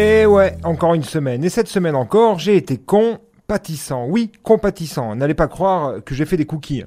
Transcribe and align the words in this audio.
Et 0.00 0.26
ouais, 0.26 0.56
encore 0.62 0.94
une 0.94 1.02
semaine. 1.02 1.42
Et 1.42 1.48
cette 1.48 1.66
semaine 1.66 1.96
encore, 1.96 2.38
j'ai 2.38 2.54
été 2.54 2.76
con, 2.76 3.18
pâtissant. 3.48 4.06
Oui, 4.06 4.30
compatissant. 4.44 5.16
N'allez 5.16 5.34
pas 5.34 5.48
croire 5.48 6.04
que 6.04 6.14
j'ai 6.14 6.24
fait 6.24 6.36
des 6.36 6.46
cookies. 6.46 6.84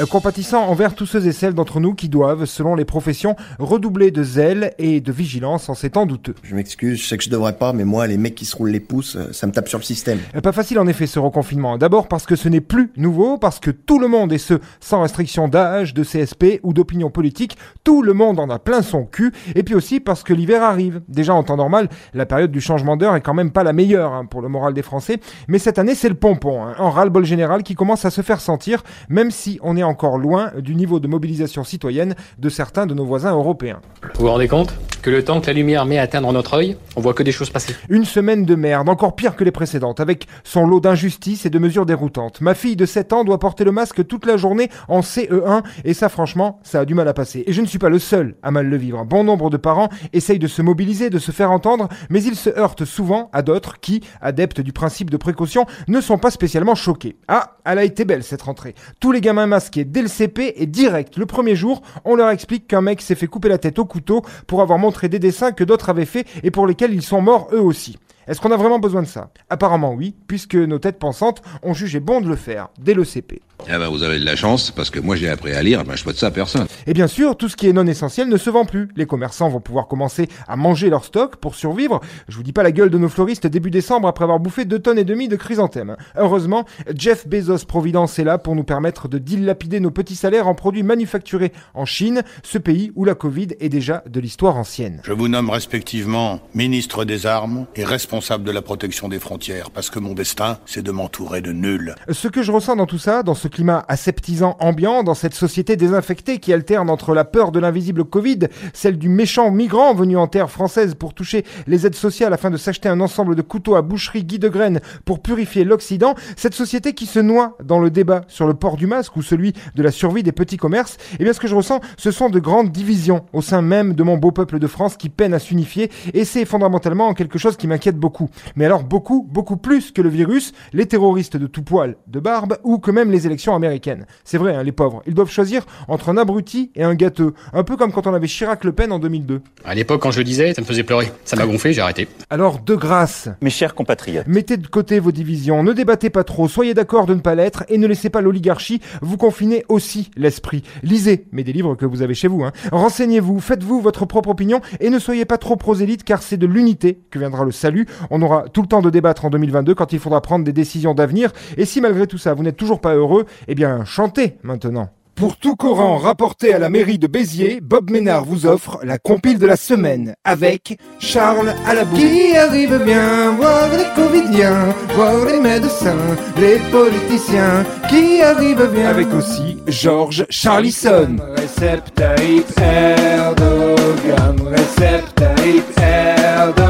Euh, 0.00 0.06
compatissant 0.06 0.66
envers 0.66 0.94
tous 0.94 1.06
ceux 1.06 1.26
et 1.26 1.32
celles 1.32 1.54
d'entre 1.54 1.78
nous 1.80 1.94
qui 1.94 2.08
doivent, 2.08 2.44
selon 2.46 2.74
les 2.74 2.84
professions, 2.84 3.36
redoubler 3.58 4.10
de 4.10 4.22
zèle 4.22 4.72
et 4.78 5.00
de 5.00 5.12
vigilance 5.12 5.68
en 5.68 5.74
ces 5.74 5.90
temps 5.90 6.06
douteux. 6.06 6.34
Je 6.42 6.54
m'excuse, 6.54 7.00
je 7.02 7.06
sais 7.06 7.18
que 7.18 7.24
je 7.24 7.30
devrais 7.30 7.52
pas, 7.52 7.72
mais 7.72 7.84
moi, 7.84 8.06
les 8.06 8.16
mecs 8.16 8.34
qui 8.34 8.46
se 8.46 8.56
roulent 8.56 8.70
les 8.70 8.80
pouces, 8.80 9.16
euh, 9.16 9.32
ça 9.32 9.46
me 9.46 9.52
tape 9.52 9.68
sur 9.68 9.78
le 9.78 9.84
système. 9.84 10.18
Euh, 10.34 10.40
Pas 10.40 10.52
facile 10.52 10.78
en 10.78 10.86
effet 10.86 11.06
ce 11.06 11.18
reconfinement. 11.18 11.76
D'abord 11.76 12.08
parce 12.08 12.24
que 12.24 12.34
ce 12.36 12.48
n'est 12.48 12.62
plus 12.62 12.92
nouveau, 12.96 13.36
parce 13.36 13.60
que 13.60 13.70
tout 13.70 13.98
le 13.98 14.08
monde, 14.08 14.32
et 14.32 14.38
ce 14.38 14.54
sans 14.80 15.02
restriction 15.02 15.48
d'âge, 15.48 15.92
de 15.92 16.02
CSP 16.02 16.60
ou 16.62 16.72
d'opinion 16.72 17.10
politique, 17.10 17.58
tout 17.84 18.02
le 18.02 18.14
monde 18.14 18.40
en 18.40 18.48
a 18.48 18.58
plein 18.58 18.82
son 18.82 19.04
cul, 19.04 19.32
et 19.54 19.62
puis 19.62 19.74
aussi 19.74 20.00
parce 20.00 20.22
que 20.22 20.32
l'hiver 20.32 20.62
arrive. 20.62 21.02
Déjà 21.08 21.34
en 21.34 21.42
temps 21.42 21.56
normal, 21.56 21.88
la 22.14 22.26
période 22.26 22.50
du 22.50 22.60
changement 22.60 22.96
d'heure 22.96 23.16
est 23.16 23.20
quand 23.20 23.34
même 23.34 23.50
pas 23.50 23.64
la 23.64 23.72
meilleure 23.72 24.12
hein, 24.12 24.24
pour 24.24 24.40
le 24.40 24.48
moral 24.48 24.72
des 24.72 24.82
Français, 24.82 25.20
mais 25.48 25.58
cette 25.58 25.78
année 25.78 25.94
c'est 25.94 26.08
le 26.08 26.14
pompon, 26.14 26.64
hein, 26.64 26.74
un 26.78 26.88
ras-le-bol 26.88 27.24
général 27.24 27.62
qui 27.62 27.74
commence 27.74 28.06
à 28.06 28.10
se 28.10 28.22
faire 28.22 28.40
sentir, 28.40 28.82
même 29.10 29.30
si 29.30 29.58
on 29.62 29.76
est 29.76 29.89
encore 29.90 30.16
loin 30.16 30.52
du 30.58 30.74
niveau 30.74 31.00
de 31.00 31.08
mobilisation 31.08 31.64
citoyenne 31.64 32.14
de 32.38 32.48
certains 32.48 32.86
de 32.86 32.94
nos 32.94 33.04
voisins 33.04 33.32
européens. 33.32 33.80
Vous 34.14 34.24
vous 34.24 34.30
rendez 34.30 34.48
compte 34.48 34.72
que 35.02 35.10
le 35.10 35.24
temps 35.24 35.40
que 35.40 35.46
la 35.46 35.54
lumière 35.54 35.86
met 35.86 35.98
à 35.98 36.02
atteindre 36.02 36.32
notre 36.32 36.54
œil, 36.54 36.76
on 36.94 37.00
voit 37.00 37.14
que 37.14 37.22
des 37.22 37.32
choses 37.32 37.50
passer. 37.50 37.74
Une 37.88 38.04
semaine 38.04 38.44
de 38.44 38.54
merde, 38.54 38.88
encore 38.88 39.16
pire 39.16 39.34
que 39.34 39.44
les 39.44 39.50
précédentes, 39.50 39.98
avec 39.98 40.26
son 40.44 40.66
lot 40.66 40.80
d'injustices 40.80 41.46
et 41.46 41.50
de 41.50 41.58
mesures 41.58 41.86
déroutantes. 41.86 42.40
Ma 42.40 42.54
fille 42.54 42.76
de 42.76 42.86
7 42.86 43.12
ans 43.12 43.24
doit 43.24 43.38
porter 43.38 43.64
le 43.64 43.72
masque 43.72 44.06
toute 44.06 44.26
la 44.26 44.36
journée 44.36 44.68
en 44.88 45.00
CE1, 45.00 45.62
et 45.84 45.94
ça 45.94 46.08
franchement, 46.08 46.60
ça 46.62 46.80
a 46.80 46.84
du 46.84 46.94
mal 46.94 47.08
à 47.08 47.14
passer. 47.14 47.44
Et 47.46 47.52
je 47.52 47.62
ne 47.62 47.66
suis 47.66 47.78
pas 47.78 47.88
le 47.88 47.98
seul 47.98 48.36
à 48.42 48.50
mal 48.50 48.66
le 48.66 48.76
vivre. 48.76 49.04
Bon 49.04 49.24
nombre 49.24 49.50
de 49.50 49.56
parents 49.56 49.88
essayent 50.12 50.38
de 50.38 50.46
se 50.46 50.62
mobiliser, 50.62 51.10
de 51.10 51.18
se 51.18 51.32
faire 51.32 51.50
entendre, 51.50 51.88
mais 52.10 52.22
ils 52.22 52.36
se 52.36 52.50
heurtent 52.50 52.84
souvent 52.84 53.30
à 53.32 53.42
d'autres 53.42 53.80
qui, 53.80 54.02
adeptes 54.20 54.60
du 54.60 54.72
principe 54.72 55.10
de 55.10 55.16
précaution, 55.16 55.66
ne 55.88 56.00
sont 56.00 56.18
pas 56.18 56.30
spécialement 56.30 56.74
choqués. 56.74 57.16
Ah, 57.28 57.56
elle 57.64 57.78
a 57.78 57.84
été 57.84 58.04
belle 58.04 58.22
cette 58.22 58.42
rentrée. 58.42 58.74
Tous 59.00 59.12
les 59.12 59.20
gamins 59.20 59.46
masqués 59.46 59.79
dès 59.84 60.02
le 60.02 60.08
CP 60.08 60.54
et 60.56 60.66
direct, 60.66 61.16
le 61.16 61.26
premier 61.26 61.54
jour, 61.56 61.82
on 62.04 62.14
leur 62.14 62.30
explique 62.30 62.66
qu'un 62.66 62.80
mec 62.80 63.00
s'est 63.00 63.14
fait 63.14 63.26
couper 63.26 63.48
la 63.48 63.58
tête 63.58 63.78
au 63.78 63.84
couteau 63.84 64.22
pour 64.46 64.62
avoir 64.62 64.78
montré 64.78 65.08
des 65.08 65.18
dessins 65.18 65.52
que 65.52 65.64
d'autres 65.64 65.88
avaient 65.88 66.04
fait 66.04 66.26
et 66.42 66.50
pour 66.50 66.66
lesquels 66.66 66.94
ils 66.94 67.02
sont 67.02 67.20
morts 67.20 67.48
eux 67.52 67.60
aussi. 67.60 67.98
Est-ce 68.26 68.40
qu'on 68.40 68.52
a 68.52 68.56
vraiment 68.56 68.78
besoin 68.78 69.02
de 69.02 69.08
ça? 69.08 69.30
Apparemment 69.48 69.92
oui, 69.92 70.14
puisque 70.28 70.54
nos 70.54 70.78
têtes 70.78 70.98
pensantes 70.98 71.42
ont 71.62 71.74
jugé 71.74 71.98
bon 71.98 72.20
de 72.20 72.28
le 72.28 72.36
faire, 72.36 72.68
dès 72.78 72.94
le 72.94 73.04
CP. 73.04 73.42
Eh 73.72 73.78
ben, 73.78 73.88
vous 73.88 74.02
avez 74.02 74.18
de 74.18 74.24
la 74.24 74.34
chance, 74.34 74.72
parce 74.72 74.90
que 74.90 74.98
moi 74.98 75.14
j'ai 75.14 75.28
appris 75.28 75.52
à 75.52 75.62
lire, 75.62 75.84
ben, 75.84 75.94
je 75.94 76.02
souhaite 76.02 76.16
ça 76.16 76.26
à 76.26 76.30
personne. 76.32 76.66
Et 76.88 76.92
bien 76.92 77.06
sûr, 77.06 77.36
tout 77.36 77.48
ce 77.48 77.54
qui 77.54 77.68
est 77.68 77.72
non 77.72 77.86
essentiel 77.86 78.28
ne 78.28 78.36
se 78.36 78.50
vend 78.50 78.64
plus. 78.64 78.88
Les 78.96 79.06
commerçants 79.06 79.48
vont 79.48 79.60
pouvoir 79.60 79.86
commencer 79.86 80.28
à 80.48 80.56
manger 80.56 80.90
leur 80.90 81.04
stock 81.04 81.36
pour 81.36 81.54
survivre. 81.54 82.00
Je 82.28 82.36
vous 82.36 82.42
dis 82.42 82.52
pas 82.52 82.64
la 82.64 82.72
gueule 82.72 82.90
de 82.90 82.98
nos 82.98 83.08
floristes 83.08 83.46
début 83.46 83.70
décembre 83.70 84.08
après 84.08 84.24
avoir 84.24 84.40
bouffé 84.40 84.64
2 84.64 84.78
tonnes 84.80 84.98
et 84.98 85.04
demie 85.04 85.28
de 85.28 85.36
chrysanthèmes. 85.36 85.96
Heureusement, 86.16 86.64
Jeff 86.96 87.28
Bezos 87.28 87.64
Providence 87.66 88.18
est 88.18 88.24
là 88.24 88.38
pour 88.38 88.56
nous 88.56 88.64
permettre 88.64 89.06
de 89.06 89.18
dilapider 89.18 89.78
nos 89.78 89.92
petits 89.92 90.16
salaires 90.16 90.48
en 90.48 90.54
produits 90.56 90.82
manufacturés 90.82 91.52
en 91.74 91.84
Chine, 91.84 92.22
ce 92.42 92.58
pays 92.58 92.90
où 92.96 93.04
la 93.04 93.14
Covid 93.14 93.48
est 93.60 93.68
déjà 93.68 94.02
de 94.08 94.18
l'histoire 94.18 94.56
ancienne. 94.56 95.00
Je 95.04 95.12
vous 95.12 95.28
nomme 95.28 95.48
respectivement 95.48 96.40
ministre 96.54 97.04
des 97.04 97.26
Armes 97.26 97.66
et 97.76 97.84
responsable 97.84 98.42
de 98.42 98.50
la 98.50 98.62
protection 98.62 99.08
des 99.08 99.20
frontières, 99.20 99.70
parce 99.70 99.90
que 99.90 100.00
mon 100.00 100.14
destin, 100.14 100.58
c'est 100.66 100.82
de 100.82 100.90
m'entourer 100.90 101.40
de 101.40 101.52
nuls. 101.52 101.94
Ce 102.10 102.26
que 102.26 102.42
je 102.42 102.50
ressens 102.50 102.74
dans 102.74 102.86
tout 102.86 102.98
ça, 102.98 103.22
dans 103.22 103.34
ce 103.34 103.46
climat 103.60 103.84
aseptisant 103.88 104.56
ambiant, 104.58 105.02
dans 105.02 105.12
cette 105.12 105.34
société 105.34 105.76
désinfectée 105.76 106.38
qui 106.38 106.54
alterne 106.54 106.88
entre 106.88 107.12
la 107.12 107.26
peur 107.26 107.52
de 107.52 107.60
l'invisible 107.60 108.04
Covid, 108.04 108.48
celle 108.72 108.96
du 108.96 109.10
méchant 109.10 109.50
migrant 109.50 109.92
venu 109.92 110.16
en 110.16 110.28
terre 110.28 110.50
française 110.50 110.94
pour 110.94 111.12
toucher 111.12 111.44
les 111.66 111.86
aides 111.86 111.94
sociales 111.94 112.32
afin 112.32 112.48
de 112.48 112.56
s'acheter 112.56 112.88
un 112.88 113.02
ensemble 113.02 113.36
de 113.36 113.42
couteaux 113.42 113.74
à 113.74 113.82
boucherie 113.82 114.24
Guy 114.24 114.38
de 114.38 114.48
Graine 114.48 114.80
pour 115.04 115.20
purifier 115.20 115.64
l'Occident, 115.64 116.14
cette 116.36 116.54
société 116.54 116.94
qui 116.94 117.04
se 117.04 117.18
noie 117.18 117.58
dans 117.62 117.80
le 117.80 117.90
débat 117.90 118.22
sur 118.28 118.46
le 118.46 118.54
port 118.54 118.78
du 118.78 118.86
masque 118.86 119.14
ou 119.16 119.20
celui 119.20 119.52
de 119.74 119.82
la 119.82 119.90
survie 119.90 120.22
des 120.22 120.32
petits 120.32 120.56
commerces, 120.56 120.96
eh 121.18 121.24
bien 121.24 121.34
ce 121.34 121.40
que 121.40 121.46
je 121.46 121.54
ressens, 121.54 121.80
ce 121.98 122.10
sont 122.10 122.30
de 122.30 122.38
grandes 122.38 122.72
divisions 122.72 123.26
au 123.34 123.42
sein 123.42 123.60
même 123.60 123.92
de 123.92 124.02
mon 124.02 124.16
beau 124.16 124.32
peuple 124.32 124.58
de 124.58 124.66
France 124.68 124.96
qui 124.96 125.10
peine 125.10 125.34
à 125.34 125.38
s'unifier 125.38 125.90
et 126.14 126.24
c'est 126.24 126.46
fondamentalement 126.46 127.12
quelque 127.12 127.38
chose 127.38 127.58
qui 127.58 127.66
m'inquiète 127.66 127.98
beaucoup. 127.98 128.30
Mais 128.56 128.64
alors 128.64 128.84
beaucoup, 128.84 129.28
beaucoup 129.30 129.58
plus 129.58 129.90
que 129.90 130.00
le 130.00 130.08
virus, 130.08 130.54
les 130.72 130.86
terroristes 130.86 131.36
de 131.36 131.46
tout 131.46 131.62
poil, 131.62 131.96
de 132.06 132.20
barbe 132.20 132.56
ou 132.64 132.78
que 132.78 132.90
même 132.90 133.10
les 133.10 133.26
élections 133.26 133.39
américaines. 133.48 134.06
C'est 134.24 134.38
vrai, 134.38 134.54
hein, 134.54 134.62
les 134.62 134.72
pauvres, 134.72 135.02
ils 135.06 135.14
doivent 135.14 135.30
choisir 135.30 135.64
entre 135.88 136.08
un 136.08 136.16
abruti 136.16 136.70
et 136.74 136.82
un 136.82 136.94
gâteux, 136.94 137.34
un 137.52 137.64
peu 137.64 137.76
comme 137.76 137.92
quand 137.92 138.06
on 138.06 138.14
avait 138.14 138.26
Chirac-Le 138.26 138.72
Pen 138.72 138.92
en 138.92 138.98
2002. 138.98 139.40
À 139.64 139.74
l'époque, 139.74 140.02
quand 140.02 140.10
je 140.10 140.18
le 140.18 140.24
disais, 140.24 140.54
ça 140.54 140.60
me 140.60 140.66
faisait 140.66 140.82
pleurer. 140.82 141.10
Ça 141.24 141.36
m'a 141.36 141.46
gonflé, 141.46 141.72
j'ai 141.72 141.80
arrêté. 141.80 142.08
Alors 142.28 142.60
de 142.60 142.74
grâce, 142.74 143.28
Mes 143.42 143.50
chers 143.50 143.74
compatriotes, 143.74 144.26
Mettez 144.26 144.56
de 144.56 144.66
côté 144.66 145.00
vos 145.00 145.12
divisions, 145.12 145.62
ne 145.62 145.72
débattez 145.72 146.10
pas 146.10 146.24
trop, 146.24 146.48
soyez 146.48 146.74
d'accord 146.74 147.06
de 147.06 147.14
ne 147.14 147.20
pas 147.20 147.34
l'être 147.34 147.64
et 147.68 147.78
ne 147.78 147.86
laissez 147.86 148.10
pas 148.10 148.20
l'oligarchie 148.20 148.80
vous 149.02 149.16
confiner 149.16 149.64
aussi 149.68 150.10
l'esprit. 150.16 150.62
Lisez, 150.82 151.26
mais 151.32 151.44
des 151.44 151.52
livres 151.52 151.74
que 151.74 151.86
vous 151.86 152.02
avez 152.02 152.14
chez 152.14 152.28
vous. 152.28 152.44
Hein. 152.44 152.52
Renseignez-vous, 152.72 153.40
faites-vous 153.40 153.80
votre 153.80 154.06
propre 154.06 154.30
opinion 154.30 154.60
et 154.80 154.90
ne 154.90 154.98
soyez 154.98 155.24
pas 155.24 155.38
trop 155.38 155.56
prosélyte 155.56 156.04
car 156.04 156.22
c'est 156.22 156.36
de 156.36 156.46
l'unité 156.46 157.00
que 157.10 157.18
viendra 157.18 157.44
le 157.44 157.52
salut. 157.52 157.86
On 158.10 158.22
aura 158.22 158.44
tout 158.48 158.62
le 158.62 158.68
temps 158.68 158.82
de 158.82 158.90
débattre 158.90 159.24
en 159.24 159.30
2022 159.30 159.74
quand 159.74 159.92
il 159.92 159.98
faudra 159.98 160.20
prendre 160.20 160.44
des 160.44 160.52
décisions 160.52 160.94
d'avenir 160.94 161.32
et 161.56 161.64
si 161.64 161.80
malgré 161.80 162.06
tout 162.06 162.18
ça 162.18 162.34
vous 162.34 162.42
n'êtes 162.42 162.56
toujours 162.56 162.80
pas 162.80 162.94
heureux, 162.94 163.26
eh 163.48 163.54
bien 163.54 163.84
chantez 163.84 164.36
maintenant. 164.42 164.90
Pour 165.20 165.36
tout 165.36 165.54
Coran 165.54 165.98
rapporté 165.98 166.54
à 166.54 166.58
la 166.58 166.70
mairie 166.70 166.98
de 166.98 167.06
Béziers, 167.06 167.60
Bob 167.60 167.90
Ménard 167.90 168.24
vous 168.24 168.46
offre 168.46 168.80
la 168.82 168.96
compile 168.96 169.38
de 169.38 169.44
la 169.44 169.56
semaine 169.56 170.14
avec 170.24 170.78
Charles 170.98 171.54
Alabou. 171.66 171.94
Qui 171.94 172.34
arrive 172.34 172.82
bien 172.86 173.32
voir 173.32 173.68
les 173.68 173.84
covidiens, 173.94 174.74
voir 174.94 175.26
les 175.26 175.38
médecins, 175.38 176.16
les 176.38 176.58
politiciens, 176.72 177.66
qui 177.90 178.22
arrive 178.22 178.66
bien. 178.72 178.88
Avec 178.88 179.12
aussi 179.12 179.58
Georges 179.66 180.24
Charlison. 180.30 181.16
Recep 181.36 181.94
Tayyip 181.94 182.46
Erdogan, 182.58 184.36
Recep 184.56 185.04
Tayyip 185.16 185.64
Erdogan, 185.78 186.69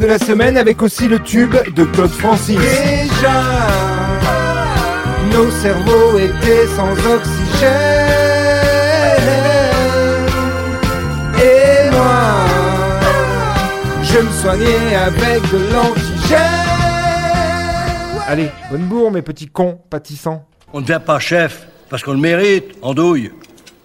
De 0.00 0.06
la 0.06 0.18
semaine 0.18 0.56
avec 0.56 0.82
aussi 0.82 1.06
le 1.08 1.18
tube 1.20 1.54
de 1.74 1.84
Claude 1.84 2.10
Francis. 2.10 2.58
Déjà, 2.58 3.42
nos 5.32 5.50
cerveaux 5.50 6.18
étaient 6.18 6.66
sans 6.76 6.92
oxygène. 6.92 7.70
Et 11.38 11.90
moi, 11.90 12.44
je 14.02 14.18
me 14.18 14.30
soignais 14.42 14.96
avec 14.96 15.42
de 15.50 15.58
l'antigène. 15.72 16.38
Allez, 18.26 18.50
bonne 18.70 18.82
bourre, 18.82 19.12
mes 19.12 19.22
petits 19.22 19.48
cons 19.48 19.78
pâtissants. 19.88 20.44
On 20.72 20.80
ne 20.80 20.84
devient 20.84 21.00
pas 21.04 21.20
chef 21.20 21.66
parce 21.88 22.02
qu'on 22.02 22.14
le 22.14 22.18
mérite, 22.18 22.74
en 22.82 22.94
douille. 22.94 23.30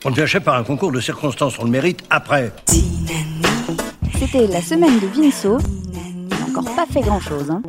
On 0.04 0.10
devient 0.10 0.28
chef 0.28 0.44
par 0.44 0.56
un 0.56 0.64
concours 0.64 0.92
de 0.92 1.00
circonstances, 1.00 1.60
on 1.60 1.66
le 1.66 1.72
mérite 1.72 2.02
après. 2.10 2.52
C'était 4.20 4.48
la 4.48 4.62
semaine 4.62 5.00
de 5.00 5.08
Vinceau. 5.08 5.60
Encore 6.50 6.76
pas 6.76 6.86
fait 6.88 7.02
grand 7.02 7.20
chose. 7.20 7.52
Hein. 7.52 7.62